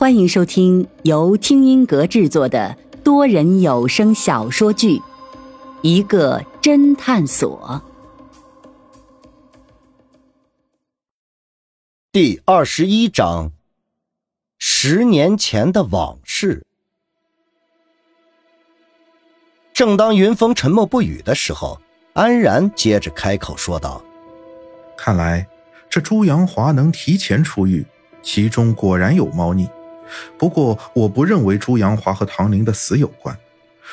[0.00, 4.96] 欢迎收听由听音阁制作的多人有声小说剧
[5.82, 7.82] 《一个侦探所》
[12.10, 13.52] 第二十一章：
[14.58, 16.64] 十年前的往事。
[19.74, 21.78] 正当云峰沉默不语的时候，
[22.14, 24.02] 安然接着开口说道
[24.96, 25.46] ：“看来
[25.90, 27.84] 这朱阳华能提前出狱，
[28.22, 29.68] 其中果然有猫腻。”
[30.38, 33.36] 不过，我不认为朱阳华和唐林的死有关。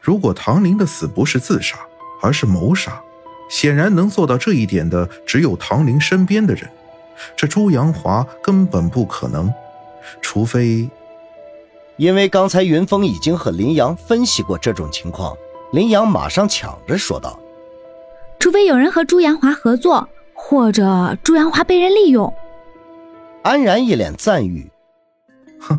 [0.00, 1.78] 如果唐林的死不是自杀，
[2.22, 3.00] 而是谋杀，
[3.48, 6.68] 显然能做到这一点的只有唐林身边的人。
[7.36, 9.52] 这朱阳华根本不可能，
[10.22, 10.88] 除非……
[11.96, 15.36] 因为刚才云峰已经和林阳分析过这种情况，
[15.72, 17.38] 林阳马上抢着说道
[18.40, 22.32] ：“除非有人和朱阳华合作，或者朱阳华被人利用。”
[23.44, 24.70] 安然一脸赞誉。
[25.60, 25.78] 哼，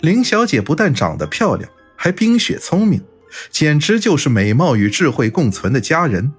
[0.00, 3.02] 林小姐不但长得漂亮，还冰雪聪明，
[3.50, 6.32] 简直就是美貌与智慧共存的佳人。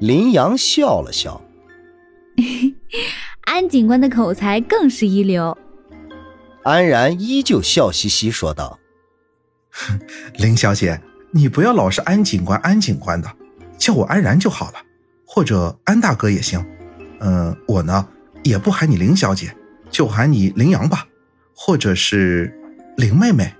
[0.00, 1.42] 林阳笑了笑，
[3.42, 5.56] 安警官的口才更是一流。
[6.64, 8.78] 安然依旧笑嘻嘻说道
[10.38, 13.32] ：“林小姐，你不要老是安警官安警官的，
[13.78, 14.82] 叫我安然就好了，
[15.24, 16.62] 或者安大哥也行。
[17.20, 18.06] 嗯，我呢
[18.42, 19.56] 也不喊你林小姐，
[19.90, 21.06] 就喊你林阳吧。”
[21.58, 22.54] 或者是
[22.98, 23.50] 林妹妹，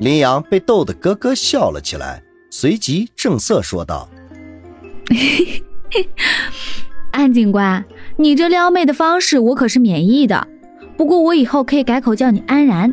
[0.00, 4.08] 林阳被逗得咯咯笑了起来，随即正色说道
[7.12, 7.84] ：“安警官，
[8.16, 10.48] 你这撩妹的方式我可是免疫的，
[10.96, 12.92] 不过我以后可以改口叫你安然。”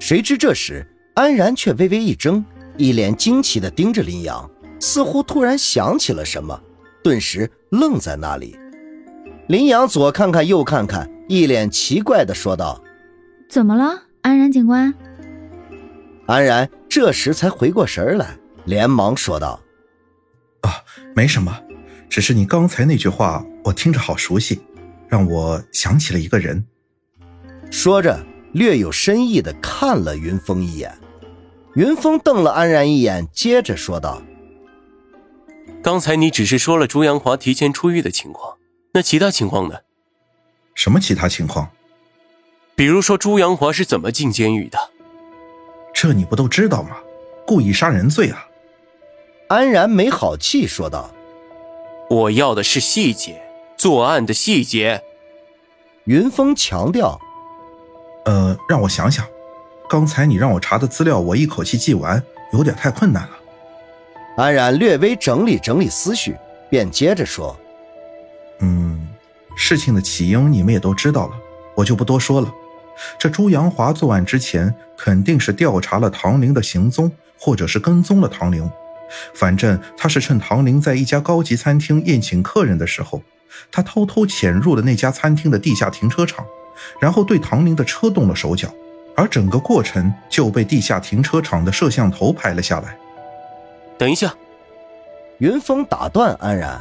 [0.00, 2.42] 谁知这时安然却微微一怔，
[2.78, 6.58] 一脸惊奇的盯着林阳，似乎突然想起了什么，
[7.04, 8.56] 顿时愣在那里。
[9.48, 12.82] 林阳左看看右看看，一脸奇怪的说道。
[13.48, 14.92] 怎么了，安然警官？
[16.26, 19.60] 安然这时才回过神来，连忙说道
[20.62, 20.82] ：“啊，
[21.14, 21.56] 没什么，
[22.08, 24.60] 只是你刚才那句话，我听着好熟悉，
[25.08, 26.66] 让我想起了一个人。”
[27.70, 30.92] 说着，略有深意的看了云峰一眼。
[31.74, 34.22] 云峰瞪了安然一眼，接着说道
[35.82, 38.56] ：“刚才你只是说了朱阳华提前出狱的情况，
[38.92, 39.76] 那其他情况呢？
[40.74, 41.70] 什么其他情况？”
[42.76, 44.78] 比如说朱阳华是怎么进监狱的？
[45.94, 46.98] 这你不都知道吗？
[47.46, 48.46] 故意杀人罪啊！
[49.48, 51.10] 安然没好气说道
[52.10, 53.40] ：“我要的是细节，
[53.78, 55.02] 作案的细节。”
[56.04, 57.18] 云峰强调
[58.26, 59.24] ：“呃，让我想想，
[59.88, 62.22] 刚才你让我查的资料，我一口气记完，
[62.52, 63.30] 有点太困难了。”
[64.36, 66.36] 安然略微整理整理思绪，
[66.68, 67.56] 便接着说
[68.60, 69.08] ：“嗯，
[69.56, 71.32] 事情的起因你们也都知道了，
[71.74, 72.52] 我就不多说了。”
[73.18, 78.68] 这朱阳华作案之前，肯定是调查了唐玲的行踪，或者是跟踪了唐玲。
[79.34, 83.22] 反正他是趁唐玲在一家高级餐厅宴请客人的时候，
[83.70, 86.44] 他偷偷潜入了那家餐厅的地下停车场，
[87.00, 88.68] 然后对唐玲的车动了手脚，
[89.14, 92.98] 而整个过程就被地下停车场的摄像头拍了下来。
[93.96, 94.34] 等一下，
[95.38, 96.80] 云峰打断安然：“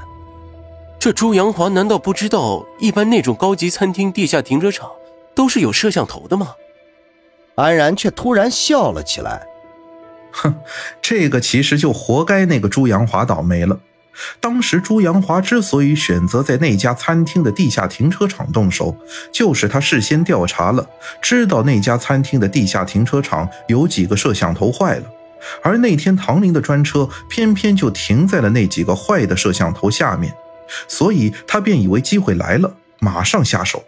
[0.97, 4.89] 这朱阳华难道不知道，一般那种高级餐厅地下停车场？”
[5.35, 6.55] 都是有摄像头的吗？
[7.55, 9.45] 安然却突然笑了起来。
[10.31, 10.55] 哼，
[11.01, 13.79] 这个其实就活该那个朱阳华倒霉了。
[14.39, 18.97] 当时朱阳华之所以选择在那家餐厅的地下停车场动手，
[19.31, 20.89] 就是他事先调查了，
[21.21, 25.03] 知道那家餐厅的地下停车场有几个摄像头坏了，
[25.61, 30.33] 而那天唐林的专车偏偏就停在了那几个坏的摄像头下面，
[30.87, 33.83] 所以他便以为机会来了，马上下手。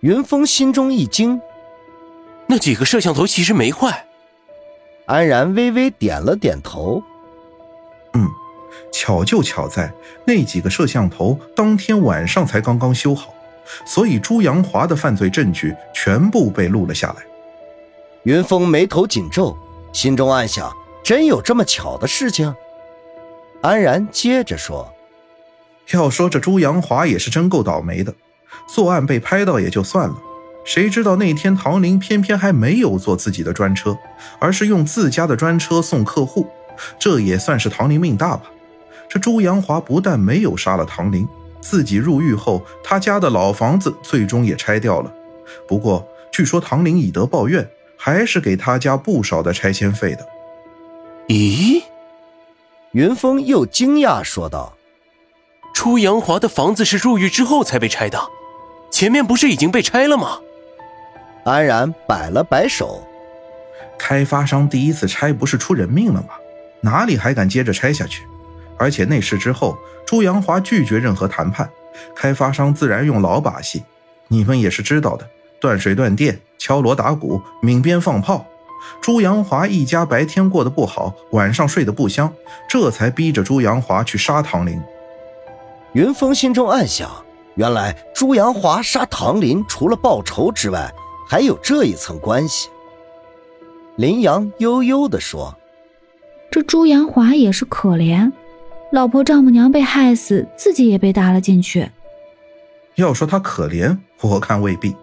[0.00, 1.40] 云峰心中一惊，
[2.46, 4.06] 那几个摄像头其实没坏。
[5.06, 7.02] 安然微微点了点头，
[8.12, 8.28] 嗯，
[8.92, 9.92] 巧就巧在
[10.24, 13.34] 那几个摄像头当天晚上才刚刚修好，
[13.84, 17.26] 所以朱阳华的犯罪证据全部被录了下来。
[18.22, 19.56] 云峰眉头紧皱，
[19.92, 20.72] 心中暗想：
[21.02, 22.54] 真有这么巧的事情？
[23.62, 24.92] 安然接着说
[25.90, 28.14] ：“要说这朱阳华也是真够倒霉的。”
[28.68, 30.16] 作案被拍到也就算了，
[30.64, 33.96] 谁知道那天唐林偏偏还没有坐自己的专车，
[34.38, 36.46] 而是用自家的专车送客户，
[36.98, 38.44] 这也算是唐林命大吧。
[39.08, 41.26] 这朱阳华不但没有杀了唐林，
[41.60, 45.12] 自己入狱后，他家的老房子最终也拆掉了。
[45.66, 50.26] 不过据说唐林以德报怨，还是给他家不少的拆迁费的。
[51.28, 51.82] 咦？
[52.92, 54.74] 云峰又惊讶说道
[55.74, 58.18] ：“朱阳华的房子是入狱之后才被拆的？”
[58.90, 60.38] 前面不是已经被拆了吗？
[61.44, 63.02] 安然摆了摆手
[63.98, 66.28] ：“开发商第一次拆不是出人命了吗？
[66.80, 68.24] 哪里还敢接着拆下去？
[68.76, 69.76] 而且那事之后，
[70.06, 71.68] 朱阳华拒绝任何谈判，
[72.14, 73.82] 开发商自然用老把戏。
[74.28, 75.28] 你们也是知道的，
[75.60, 78.46] 断水断电、敲锣打鼓、鸣鞭放炮。
[79.00, 82.32] 朱阳华一家白天过得不好，晚上睡得不香，
[82.68, 84.80] 这才逼着朱阳华去杀唐林。”
[85.94, 87.10] 云峰心中暗想。
[87.58, 90.94] 原来朱阳华杀唐林，除了报仇之外，
[91.28, 92.68] 还有这一层关系。
[93.96, 95.52] 林阳悠悠地说
[96.52, 98.30] ：“这朱阳华也是可怜，
[98.92, 101.90] 老婆丈母娘被害死，自己也被搭了进去。
[102.94, 104.94] 要说他可怜，我看未必。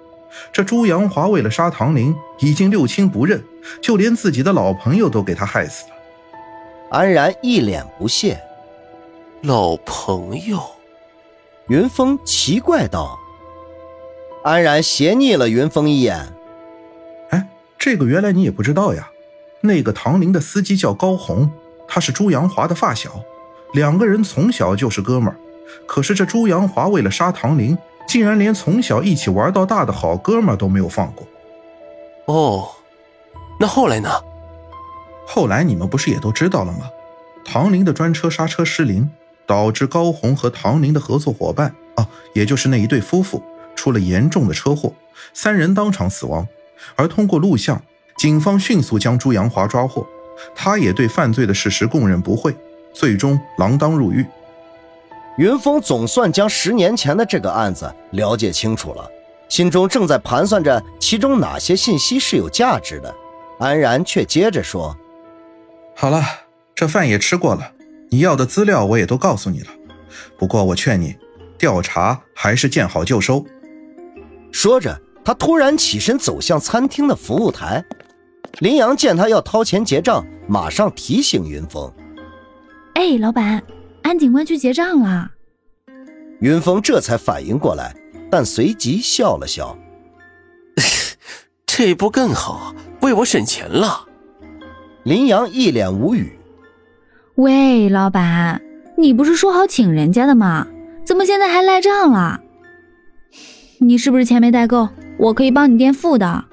[0.53, 3.43] 这朱阳华为了杀唐林，已经六亲不认，
[3.81, 5.95] 就连自己的老朋友都给他害死了。”
[6.89, 8.41] 安然一脸不屑
[9.43, 10.57] ：“老朋友。”
[11.67, 13.17] 云峰奇怪道
[14.45, 16.31] ：“安然斜睨了云峰一眼。
[17.31, 19.09] 哎，这个原来你也不知道呀？
[19.62, 21.50] 那个唐林的司机叫高红，
[21.88, 23.19] 他是朱阳华的发小，
[23.73, 25.35] 两个人从小就是哥们儿。
[25.88, 27.75] 可是这朱阳华为了杀唐林，
[28.07, 31.25] 竟然连从小一起玩到大的好哥们儿都没有放过。
[32.25, 32.69] 哦，
[33.59, 34.07] 那后来呢？
[35.25, 36.88] 后来你们不是也都知道了吗？
[37.44, 39.09] 唐林的专车刹车失灵。”
[39.45, 43.42] 导致高红和唐宁的合作伙伴啊，也就是那一对夫妇
[43.75, 44.94] 出了严重的车祸，
[45.33, 46.47] 三人当场死亡。
[46.95, 47.81] 而通过录像，
[48.18, 50.06] 警方迅速将朱阳华抓获，
[50.56, 52.56] 他也对犯罪的事实供认不讳，
[52.94, 54.25] 最终锒铛入狱。
[55.38, 59.09] 云峰总算将十年前的这个案子了解清楚了，
[59.50, 63.13] 心中正在盘算着其中哪些信息是有价值的。
[63.59, 64.95] 安然却接着说
[65.95, 66.24] ：“好了，
[66.74, 67.71] 这饭也吃过了。”
[68.09, 69.67] 你要的资料我也都告诉你了，
[70.37, 71.15] 不过我劝你，
[71.57, 73.45] 调查还是见好就收。
[74.51, 77.83] 说着，他突然起身走向餐厅的服务台。
[78.59, 81.91] 林阳见他要掏钱结账，马上提醒云峰
[82.95, 83.61] ：“哎，老板，
[84.03, 85.31] 安警官去结账了。”
[86.39, 87.93] 云峰这才反应过来，
[88.31, 89.77] 但随即笑了笑
[91.65, 94.07] ：“这不更好，为我省钱了。”
[95.03, 96.34] 林阳一脸无语。
[97.35, 98.61] 喂，老板，
[98.97, 100.67] 你不是说好请人家的吗？
[101.03, 102.39] 怎么现在还赖账了？
[103.79, 104.87] 你是不是钱没带够？
[105.17, 106.45] 我可以帮你垫付的。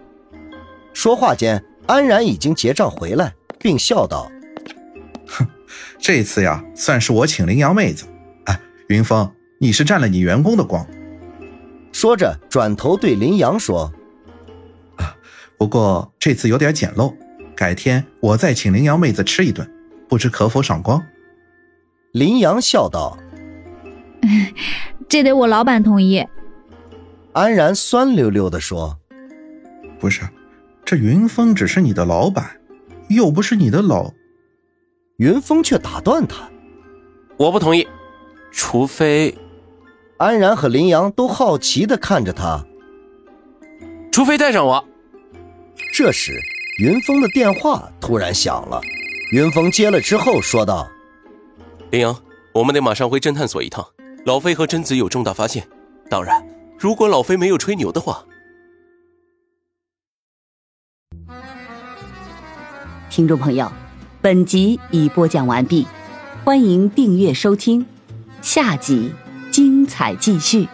[0.92, 4.28] 说话间，安然已经结账回来，并笑道
[5.28, 5.46] ：“哼，
[6.00, 8.04] 这次呀，算是我请林阳妹子。
[8.46, 10.84] 哎，云峰，你是占了你员工的光。”
[11.92, 13.92] 说着，转头对林阳说
[14.98, 15.14] ：“啊，
[15.56, 17.14] 不过这次有点简陋，
[17.54, 19.64] 改天我再请林阳妹子吃一顿。”
[20.12, 21.02] 不知可否赏光？
[22.12, 23.16] 林阳笑道
[25.08, 26.22] ：“这得我老板同意。”
[27.32, 28.98] 安然酸溜溜的说
[29.98, 30.20] ：“不是，
[30.84, 32.60] 这云峰只是你的老板，
[33.08, 34.12] 又不是你的老。”
[35.16, 36.46] 云峰却打断他
[37.38, 37.88] ：“我不同意，
[38.50, 39.34] 除非……”
[40.20, 42.62] 安然和林阳都好奇的看着他。
[44.12, 44.86] 除非带上我。
[45.94, 46.38] 这时，
[46.82, 48.78] 云峰的电话突然响了。
[49.32, 50.86] 云峰接了之后说道
[51.90, 52.14] ：“林阳，
[52.52, 53.82] 我们得马上回侦探所一趟。
[54.26, 55.66] 老飞和贞子有重大发现，
[56.10, 56.46] 当然，
[56.78, 58.22] 如果老飞没有吹牛的话。”
[63.08, 63.72] 听众朋友，
[64.20, 65.86] 本集已播讲完毕，
[66.44, 67.86] 欢迎订阅收听，
[68.42, 69.14] 下集
[69.50, 70.68] 精彩继续。